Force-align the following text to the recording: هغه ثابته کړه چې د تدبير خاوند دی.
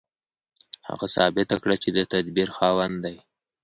هغه 0.87 1.07
ثابته 1.15 1.55
کړه 1.63 1.75
چې 1.83 1.89
د 1.97 1.99
تدبير 2.13 2.49
خاوند 2.57 2.95
دی. 3.05 3.17